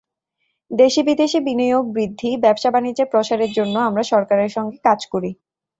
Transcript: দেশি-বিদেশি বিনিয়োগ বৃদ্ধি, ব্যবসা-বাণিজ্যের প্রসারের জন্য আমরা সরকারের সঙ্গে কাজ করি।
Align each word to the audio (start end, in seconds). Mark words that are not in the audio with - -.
দেশি-বিদেশি 0.71 1.39
বিনিয়োগ 1.39 1.85
বৃদ্ধি, 1.93 2.29
ব্যবসা-বাণিজ্যের 2.37 3.11
প্রসারের 3.11 3.51
জন্য 3.51 3.75
আমরা 3.87 4.03
সরকারের 4.11 4.49
সঙ্গে 4.49 4.77
কাজ 4.83 4.99
করি। 5.07 5.31